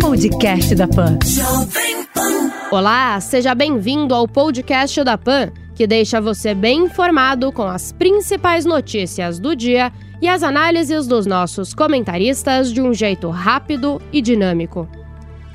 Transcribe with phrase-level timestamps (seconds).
[0.00, 1.18] Podcast da Pan.
[2.70, 8.64] Olá, seja bem-vindo ao podcast da Pan, que deixa você bem informado com as principais
[8.64, 14.88] notícias do dia e as análises dos nossos comentaristas de um jeito rápido e dinâmico.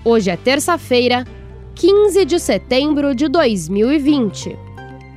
[0.05, 1.25] Hoje é terça-feira,
[1.73, 4.55] 15 de setembro de 2020.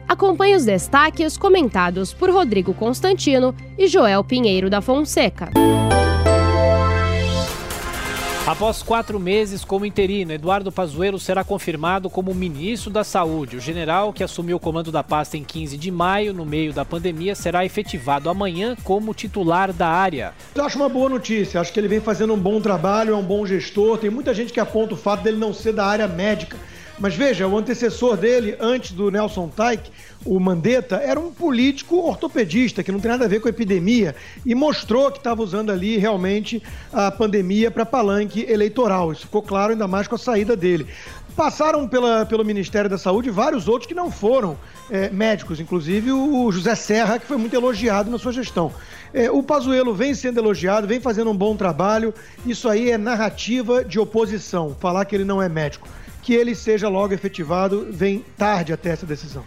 [0.09, 5.51] Acompanhe os destaques comentados por Rodrigo Constantino e Joel Pinheiro da Fonseca.
[8.53, 13.57] Após quatro meses como interino, Eduardo Pazuello será confirmado como ministro da Saúde.
[13.57, 16.85] O general, que assumiu o comando da pasta em 15 de maio, no meio da
[16.85, 20.35] pandemia, será efetivado amanhã como titular da área.
[20.55, 21.63] Eu acho uma boa notícia.
[21.63, 23.97] Acho que ele vem fazendo um bom trabalho, é um bom gestor.
[23.97, 26.59] Tem muita gente que aponta o fato dele não ser da área médica.
[26.99, 29.91] Mas veja, o antecessor dele, antes do Nelson Taik,
[30.25, 34.15] o Mandetta, era um político ortopedista, que não tem nada a ver com epidemia,
[34.45, 36.63] e mostrou que estava usando ali realmente
[36.93, 39.13] a pandemia para palanque eleitoral.
[39.13, 40.87] Isso ficou claro ainda mais com a saída dele.
[41.35, 44.59] Passaram pela, pelo Ministério da Saúde vários outros que não foram
[44.91, 48.73] é, médicos, inclusive o José Serra, que foi muito elogiado na sua gestão.
[49.15, 52.13] É, o Pazuello vem sendo elogiado, vem fazendo um bom trabalho.
[52.45, 55.89] Isso aí é narrativa de oposição, falar que ele não é médico
[56.23, 57.89] que ele seja logo efetivado.
[57.91, 59.45] Vem tarde até essa decisão.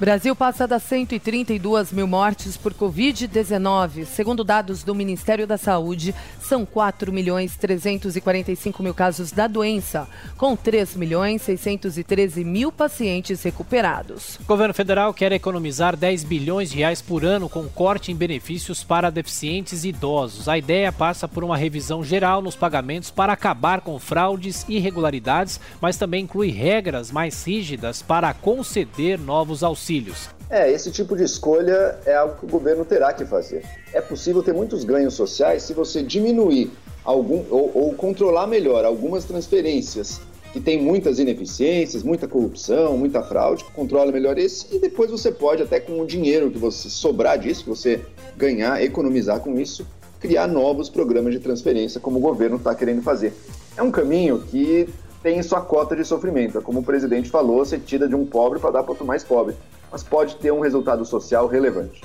[0.00, 4.04] Brasil passa das 132 mil mortes por Covid-19.
[4.04, 10.54] Segundo dados do Ministério da Saúde, são 4 milhões 345 mil casos da doença, com
[10.54, 14.36] 3 milhões 613 mil pacientes recuperados.
[14.36, 18.84] O governo federal quer economizar 10 bilhões de reais por ano com corte em benefícios
[18.84, 20.48] para deficientes e idosos.
[20.48, 25.58] A ideia passa por uma revisão geral nos pagamentos para acabar com fraudes e irregularidades,
[25.80, 30.28] mas também inclui regras mais rígidas para conceder novos auxílios auxílios.
[30.50, 33.64] É, esse tipo de escolha é algo que o governo terá que fazer.
[33.92, 36.70] É possível ter muitos ganhos sociais se você diminuir
[37.04, 40.20] algum ou, ou controlar melhor algumas transferências
[40.52, 45.62] que tem muitas ineficiências, muita corrupção, muita fraude, controla melhor esse e depois você pode
[45.62, 48.00] até com o dinheiro que você sobrar disso, que você
[48.36, 49.86] ganhar, economizar com isso,
[50.18, 53.34] criar novos programas de transferência como o governo está querendo fazer.
[53.76, 54.88] É um caminho que
[55.22, 58.58] tem sua cota de sofrimento, é como o presidente falou, ser tira de um pobre
[58.58, 59.54] para dar para outro mais pobre
[59.90, 62.02] mas pode ter um resultado social relevante.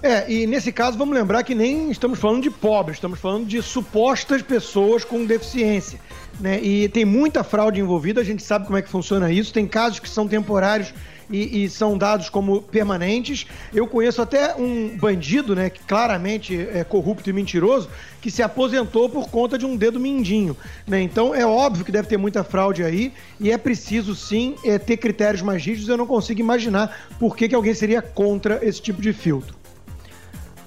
[0.00, 3.60] É, e nesse caso vamos lembrar que nem estamos falando de pobres, estamos falando de
[3.60, 5.98] supostas pessoas com deficiência.
[6.38, 6.60] Né?
[6.62, 9.52] E tem muita fraude envolvida, a gente sabe como é que funciona isso.
[9.52, 10.94] Tem casos que são temporários
[11.30, 13.46] e, e, são dados como permanentes.
[13.72, 17.88] Eu conheço até um bandido, né, que claramente é corrupto e mentiroso,
[18.20, 20.56] que se aposentou por conta de um dedo mindinho.
[20.86, 21.02] Né?
[21.02, 24.96] Então é óbvio que deve ter muita fraude aí e é preciso sim é, ter
[24.96, 25.88] critérios mais rígidos.
[25.88, 29.57] Eu não consigo imaginar por que, que alguém seria contra esse tipo de filtro.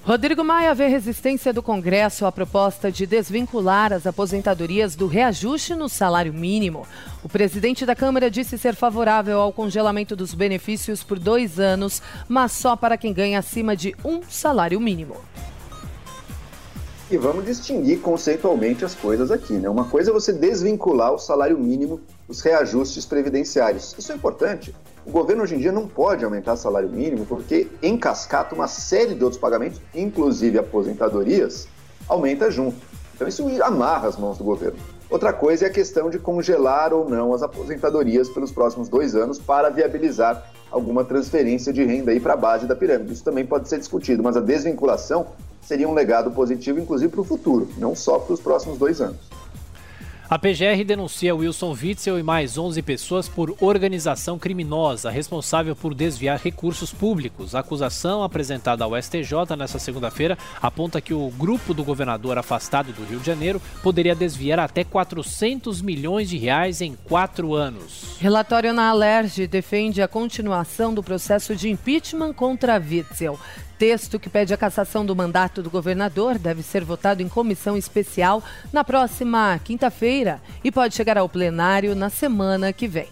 [0.04, 5.88] Rodrigo Maia vê resistência do Congresso à proposta de desvincular as aposentadorias do reajuste no
[5.88, 6.84] salário mínimo.
[7.22, 12.50] O presidente da Câmara disse ser favorável ao congelamento dos benefícios por dois anos, mas
[12.50, 15.14] só para quem ganha acima de um salário mínimo.
[17.08, 19.68] E vamos distinguir conceitualmente as coisas aqui, né?
[19.68, 22.00] Uma coisa é você desvincular o salário mínimo
[22.32, 23.94] dos reajustes previdenciários.
[23.98, 24.74] Isso é importante.
[25.04, 29.14] O governo hoje em dia não pode aumentar salário mínimo porque em cascata uma série
[29.14, 31.68] de outros pagamentos, inclusive aposentadorias,
[32.08, 32.78] aumenta junto.
[33.14, 34.78] Então isso amarra as mãos do governo.
[35.10, 39.38] Outra coisa é a questão de congelar ou não as aposentadorias pelos próximos dois anos
[39.38, 43.12] para viabilizar alguma transferência de renda aí para a base da pirâmide.
[43.12, 45.26] Isso também pode ser discutido, mas a desvinculação
[45.60, 49.41] seria um legado positivo, inclusive para o futuro, não só para os próximos dois anos.
[50.32, 56.40] A PGR denuncia Wilson Witzel e mais 11 pessoas por organização criminosa, responsável por desviar
[56.42, 57.54] recursos públicos.
[57.54, 63.04] A acusação apresentada ao STJ nesta segunda-feira aponta que o grupo do governador afastado do
[63.04, 68.16] Rio de Janeiro poderia desviar até 400 milhões de reais em quatro anos.
[68.18, 73.38] Relatório na Alerj defende a continuação do processo de impeachment contra Witzel
[73.82, 78.40] texto que pede a cassação do mandato do governador deve ser votado em comissão especial
[78.72, 83.08] na próxima quinta-feira e pode chegar ao plenário na semana que vem.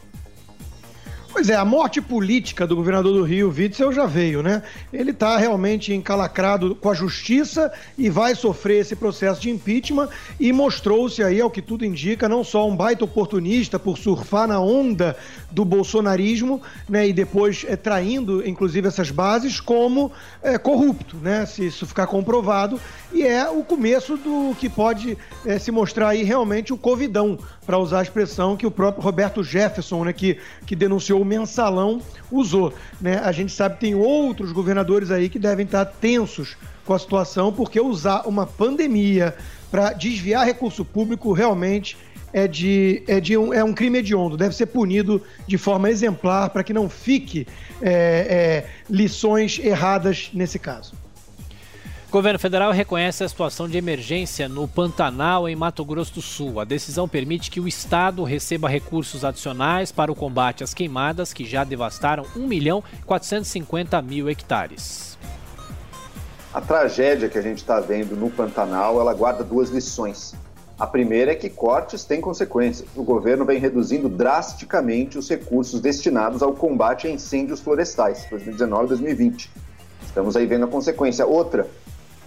[1.32, 4.62] Pois é, a morte política do governador do Rio, Witzel, já veio, né?
[4.92, 10.08] Ele está realmente encalacrado com a justiça e vai sofrer esse processo de impeachment
[10.40, 14.60] e mostrou-se aí, ao que tudo indica, não só um baita oportunista por surfar na
[14.60, 15.16] onda
[15.50, 17.08] do bolsonarismo, né?
[17.08, 20.12] E depois é, traindo, inclusive, essas bases, como
[20.42, 21.46] é, corrupto, né?
[21.46, 22.80] Se isso ficar comprovado.
[23.12, 27.78] E é o começo do que pode é, se mostrar aí realmente o covidão, para
[27.78, 32.72] usar a expressão que o próprio Roberto Jefferson, né, que, que denunciou o mensalão, usou.
[33.00, 33.20] Né?
[33.22, 37.52] A gente sabe que tem outros governadores aí que devem estar tensos com a situação,
[37.52, 39.36] porque usar uma pandemia
[39.70, 41.96] para desviar recurso público realmente
[42.32, 46.50] é, de, é, de um, é um crime hediondo, deve ser punido de forma exemplar
[46.50, 47.46] para que não fique
[47.82, 50.94] é, é, lições erradas nesse caso.
[52.08, 56.58] O governo federal reconhece a situação de emergência no Pantanal, em Mato Grosso do Sul.
[56.58, 61.44] A decisão permite que o Estado receba recursos adicionais para o combate às queimadas, que
[61.44, 65.16] já devastaram 1 milhão 450 mil hectares.
[66.52, 70.34] A tragédia que a gente está vendo no Pantanal, ela guarda duas lições.
[70.80, 72.88] A primeira é que cortes têm consequências.
[72.96, 78.88] O governo vem reduzindo drasticamente os recursos destinados ao combate a incêndios florestais, 2019 e
[78.88, 79.50] 2020.
[80.06, 81.26] Estamos aí vendo a consequência.
[81.26, 81.68] Outra,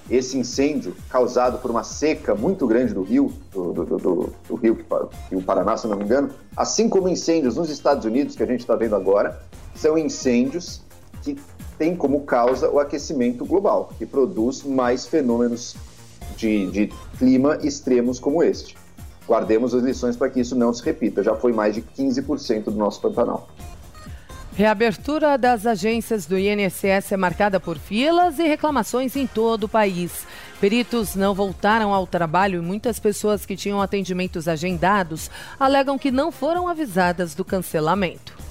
[0.07, 4.85] esse incêndio causado por uma seca muito grande do rio, do, do, do, do rio,
[5.31, 8.59] rio Paraná, se não me engano, assim como incêndios nos Estados Unidos, que a gente
[8.59, 9.41] está vendo agora,
[9.73, 10.83] são incêndios
[11.23, 11.35] que
[11.79, 15.75] têm como causa o aquecimento global, que produz mais fenômenos
[16.35, 18.75] de, de clima extremos como este.
[19.27, 21.23] Guardemos as lições para que isso não se repita.
[21.23, 23.49] Já foi mais de 15% do nosso Pantanal.
[24.55, 30.27] Reabertura das agências do INSS é marcada por filas e reclamações em todo o país.
[30.61, 36.31] Peritos não voltaram ao trabalho e muitas pessoas que tinham atendimentos agendados alegam que não
[36.31, 38.42] foram avisadas do cancelamento.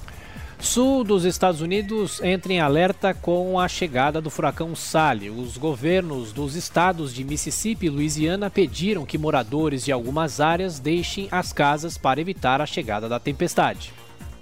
[0.63, 5.29] Sul dos Estados Unidos entra em alerta com a chegada do furacão Sally.
[5.29, 11.27] Os governos dos estados de Mississippi e Louisiana pediram que moradores de algumas áreas deixem
[11.29, 13.93] as casas para evitar a chegada da tempestade.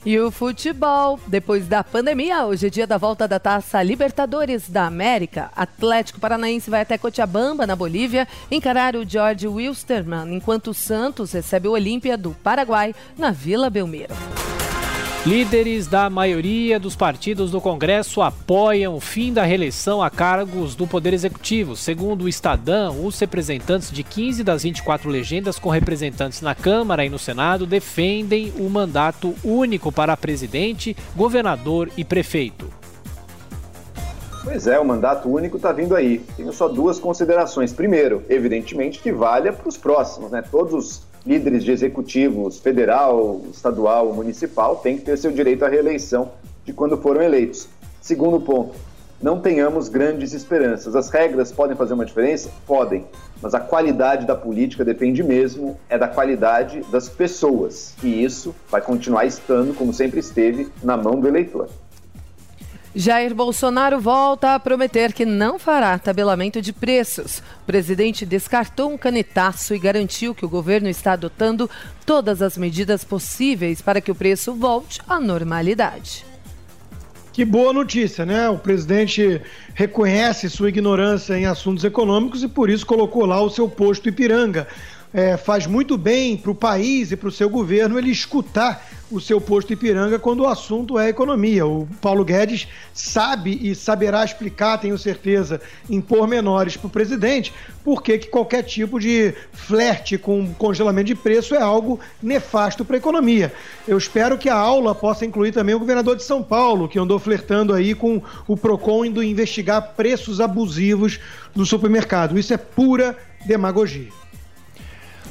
[0.06, 1.20] E o futebol.
[1.26, 5.50] Depois da pandemia, hoje é dia da volta da taça Libertadores da América.
[5.56, 11.68] Atlético Paranaense vai até Cochabamba, na Bolívia, encarar o George Wilstermann, enquanto o Santos recebe
[11.68, 14.14] o Olímpia do Paraguai, na Vila Belmiro.
[15.24, 20.88] Líderes da maioria dos partidos do Congresso apoiam o fim da reeleição a cargos do
[20.88, 21.76] Poder Executivo.
[21.76, 27.10] Segundo o Estadão, os representantes de 15 das 24 legendas com representantes na Câmara e
[27.10, 32.68] no Senado defendem o mandato único para presidente, governador e prefeito.
[34.44, 36.26] Pois é, o mandato único está vindo aí.
[36.36, 37.72] Tenho só duas considerações.
[37.72, 40.42] Primeiro, evidentemente que valha para os próximos, né?
[40.42, 46.32] Todos os líderes de executivos federal, estadual, municipal têm que ter seu direito à reeleição
[46.66, 47.68] de quando foram eleitos.
[48.02, 48.76] Segundo ponto,
[49.22, 50.96] não tenhamos grandes esperanças.
[50.96, 52.50] As regras podem fazer uma diferença?
[52.66, 53.06] Podem,
[53.40, 57.94] mas a qualidade da política depende mesmo é da qualidade das pessoas.
[58.04, 61.70] E isso vai continuar estando, como sempre esteve, na mão do eleitor.
[62.94, 67.42] Jair Bolsonaro volta a prometer que não fará tabelamento de preços.
[67.62, 71.70] O presidente descartou um canetaço e garantiu que o governo está adotando
[72.06, 76.26] todas as medidas possíveis para que o preço volte à normalidade.
[77.32, 78.50] Que boa notícia, né?
[78.50, 79.42] O presidente
[79.74, 84.68] reconhece sua ignorância em assuntos econômicos e por isso colocou lá o seu posto Ipiranga.
[85.14, 89.20] É, faz muito bem para o país e para o seu governo ele escutar o
[89.20, 91.66] seu posto Ipiranga quando o assunto é economia.
[91.66, 95.60] O Paulo Guedes sabe e saberá explicar, tenho certeza,
[95.90, 97.54] em pormenores para o presidente,
[97.84, 103.00] porque que qualquer tipo de flerte com congelamento de preço é algo nefasto para a
[103.00, 103.54] economia.
[103.88, 107.20] Eu espero que a aula possa incluir também o governador de São Paulo, que andou
[107.20, 111.20] flertando aí com o PROCON indo investigar preços abusivos
[111.54, 112.40] no supermercado.
[112.40, 114.21] Isso é pura demagogia.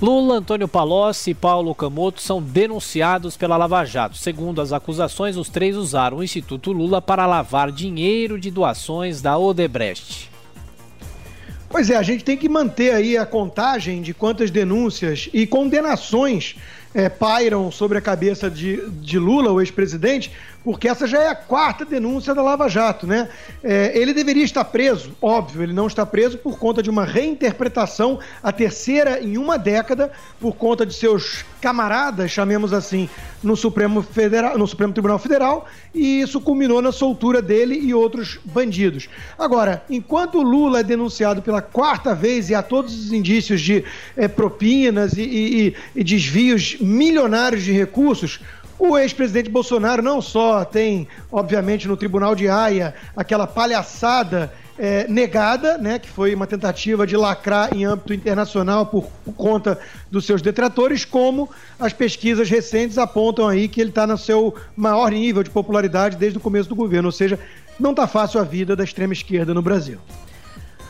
[0.01, 4.17] Lula, Antônio Palocci e Paulo Camoto são denunciados pela Lava Jato.
[4.17, 9.37] Segundo as acusações, os três usaram o Instituto Lula para lavar dinheiro de doações da
[9.37, 10.31] Odebrecht.
[11.69, 16.57] Pois é, a gente tem que manter aí a contagem de quantas denúncias e condenações
[16.95, 21.35] é, pairam sobre a cabeça de, de Lula, o ex-presidente, porque essa já é a
[21.35, 23.29] quarta denúncia da Lava Jato, né?
[23.63, 28.19] É, ele deveria estar preso, óbvio, ele não está preso por conta de uma reinterpretação,
[28.43, 33.09] a terceira em uma década, por conta de seus camaradas, chamemos assim,
[33.43, 38.39] no Supremo, Federal, no Supremo Tribunal Federal, e isso culminou na soltura dele e outros
[38.45, 39.09] bandidos.
[39.39, 43.85] Agora, enquanto Lula é denunciado pela quarta vez e há todos os indícios de
[44.17, 48.41] é, propinas e, e, e desvios milionários de recursos,
[48.81, 55.77] o ex-presidente Bolsonaro não só tem, obviamente, no Tribunal de Haia aquela palhaçada é, negada,
[55.77, 59.79] né, que foi uma tentativa de lacrar em âmbito internacional por, por conta
[60.11, 65.11] dos seus detratores, como as pesquisas recentes apontam aí que ele está no seu maior
[65.11, 67.39] nível de popularidade desde o começo do governo, ou seja,
[67.79, 69.99] não está fácil a vida da extrema esquerda no Brasil.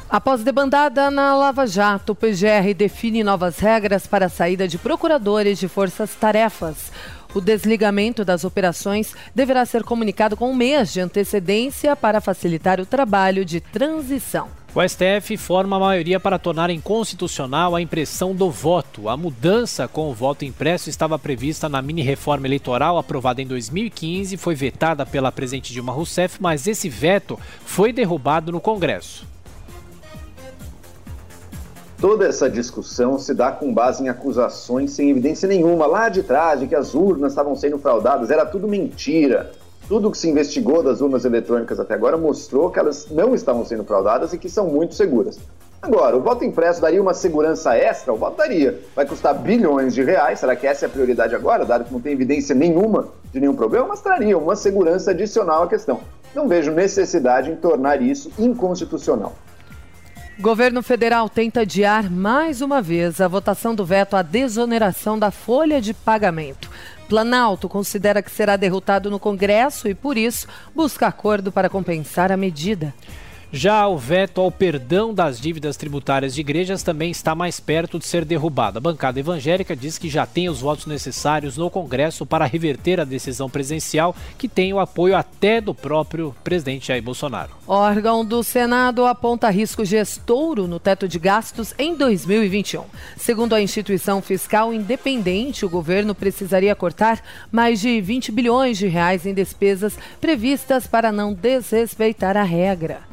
[0.08, 5.58] Após debandada na Lava Jato, o PGR define novas regras para a saída de procuradores
[5.58, 6.90] de forças-tarefas.
[7.32, 12.86] O desligamento das operações deverá ser comunicado com um mês de antecedência para facilitar o
[12.86, 14.48] trabalho de transição.
[14.74, 19.08] O STF forma a maioria para tornar inconstitucional a impressão do voto.
[19.08, 24.54] A mudança com o voto impresso estava prevista na mini-reforma eleitoral aprovada em 2015, foi
[24.54, 29.29] vetada pela presidente Dilma Rousseff, mas esse veto foi derrubado no Congresso.
[32.00, 36.58] Toda essa discussão se dá com base em acusações sem evidência nenhuma lá de trás
[36.58, 39.50] de que as urnas estavam sendo fraudadas, era tudo mentira.
[39.86, 43.84] Tudo que se investigou das urnas eletrônicas até agora mostrou que elas não estavam sendo
[43.84, 45.38] fraudadas e que são muito seguras.
[45.82, 48.14] Agora, o voto impresso daria uma segurança extra?
[48.14, 48.80] O voto daria.
[48.96, 50.38] Vai custar bilhões de reais.
[50.40, 53.54] Será que essa é a prioridade agora, dado que não tem evidência nenhuma de nenhum
[53.54, 53.86] problema?
[53.86, 56.00] Mas traria uma segurança adicional à questão.
[56.34, 59.34] Não vejo necessidade em tornar isso inconstitucional.
[60.40, 65.82] Governo federal tenta adiar mais uma vez a votação do veto à desoneração da folha
[65.82, 66.70] de pagamento.
[67.10, 72.38] Planalto considera que será derrotado no Congresso e, por isso, busca acordo para compensar a
[72.38, 72.94] medida.
[73.52, 78.06] Já o veto ao perdão das dívidas tributárias de igrejas também está mais perto de
[78.06, 78.78] ser derrubado.
[78.78, 83.04] A bancada evangélica diz que já tem os votos necessários no Congresso para reverter a
[83.04, 87.50] decisão presidencial, que tem o apoio até do próprio presidente Jair Bolsonaro.
[87.66, 92.84] Órgão do Senado aponta risco de estouro no teto de gastos em 2021.
[93.16, 99.26] Segundo a instituição fiscal independente, o governo precisaria cortar mais de 20 bilhões de reais
[99.26, 103.09] em despesas previstas para não desrespeitar a regra.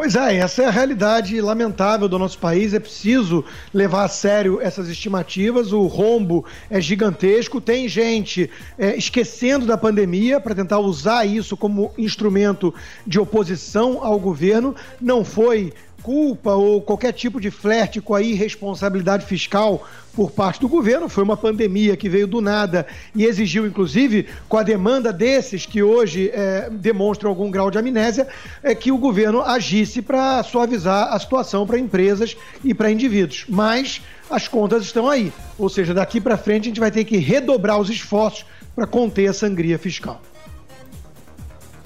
[0.00, 2.72] Pois é, essa é a realidade lamentável do nosso país.
[2.72, 5.74] É preciso levar a sério essas estimativas.
[5.74, 7.60] O rombo é gigantesco.
[7.60, 12.74] Tem gente é, esquecendo da pandemia para tentar usar isso como instrumento
[13.06, 14.74] de oposição ao governo.
[14.98, 15.70] Não foi
[16.02, 21.08] culpa ou qualquer tipo de flerte com a irresponsabilidade fiscal por parte do governo.
[21.08, 25.82] Foi uma pandemia que veio do nada e exigiu, inclusive, com a demanda desses que
[25.82, 28.28] hoje é, demonstram algum grau de amnésia,
[28.62, 33.44] é que o governo agisse para suavizar a situação para empresas e para indivíduos.
[33.48, 35.32] Mas as contas estão aí.
[35.58, 39.28] Ou seja, daqui para frente a gente vai ter que redobrar os esforços para conter
[39.28, 40.20] a sangria fiscal.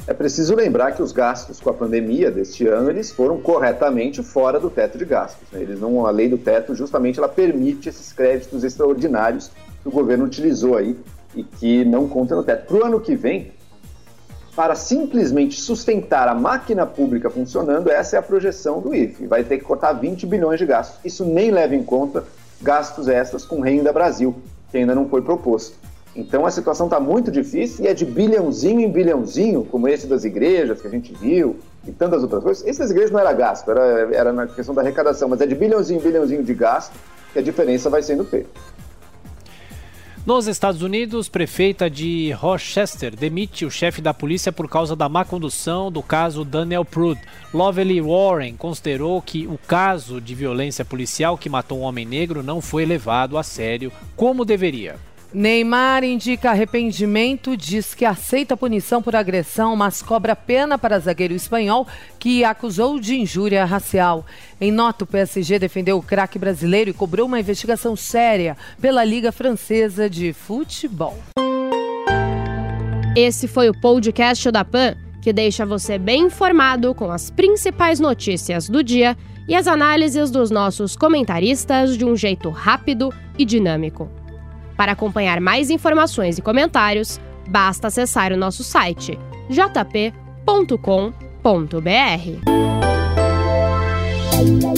[0.07, 4.61] É preciso lembrar que os gastos com a pandemia deste ano eles foram corretamente fora
[4.61, 5.49] do teto de gastos.
[5.51, 5.63] Né?
[5.63, 9.51] Eles não, a lei do teto justamente ela permite esses créditos extraordinários
[9.83, 10.95] que o governo utilizou aí
[11.35, 12.67] e que não conta no teto.
[12.67, 13.53] Para o ano que vem,
[14.55, 19.27] para simplesmente sustentar a máquina pública funcionando, essa é a projeção do IFE.
[19.27, 21.01] Vai ter que cortar 20 bilhões de gastos.
[21.03, 22.25] Isso nem leva em conta
[22.61, 24.35] gastos extras com renda Brasil,
[24.71, 25.77] que ainda não foi proposto.
[26.17, 30.25] Então a situação está muito difícil e é de bilhãozinho em bilhãozinho, como esse das
[30.25, 31.57] igrejas que a gente viu
[31.87, 32.67] e tantas outras coisas.
[32.67, 35.55] Esse das igrejas não era gasto, era, era na questão da arrecadação, mas é de
[35.55, 36.93] bilhãozinho em bilhãozinho de gasto
[37.33, 38.49] que a diferença vai sendo feita.
[40.25, 45.23] Nos Estados Unidos, prefeita de Rochester demite o chefe da polícia por causa da má
[45.23, 47.21] condução do caso Daniel Prude.
[47.53, 52.63] Lovely Warren considerou que o caso de violência policial que matou um homem negro não
[52.63, 54.97] foi levado a sério como deveria.
[55.35, 61.89] Neymar indica arrependimento, diz que aceita punição por agressão, mas cobra pena para zagueiro espanhol
[62.21, 64.25] que acusou de injúria racial.
[64.61, 69.33] Em nota, o PSG defendeu o craque brasileiro e cobrou uma investigação séria pela Liga
[69.33, 71.19] Francesa de Futebol.
[73.17, 78.69] Esse foi o podcast da PAN, que deixa você bem informado com as principais notícias
[78.69, 79.17] do dia
[79.49, 84.09] e as análises dos nossos comentaristas de um jeito rápido e dinâmico.
[84.77, 90.11] Para acompanhar mais informações e comentários, basta acessar o nosso site jp.com.br.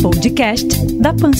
[0.02, 1.30] Podcast da Pan.